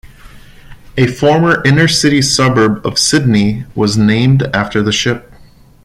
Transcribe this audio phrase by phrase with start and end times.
[0.97, 5.31] A former inner-city suburb of Sydney was named after the ship.